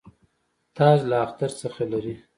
[0.75, 2.15] تاج له اختر څخه لري.